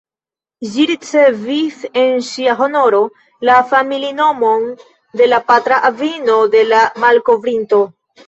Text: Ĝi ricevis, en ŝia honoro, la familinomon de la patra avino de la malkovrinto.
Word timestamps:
Ĝi 0.75 0.85
ricevis, 0.91 1.75
en 2.03 2.23
ŝia 2.29 2.55
honoro, 2.61 3.01
la 3.49 3.57
familinomon 3.73 4.65
de 5.21 5.29
la 5.29 5.41
patra 5.51 5.81
avino 5.93 6.39
de 6.57 6.65
la 6.73 6.81
malkovrinto. 7.05 7.85